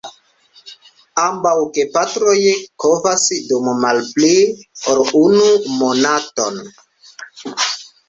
Ambaŭ 1.23 1.51
gepatroj 1.75 2.33
kovas 2.85 3.29
dum 3.53 3.71
malpli 3.85 4.33
ol 4.97 5.07
unu 5.23 5.55
monato. 5.79 6.53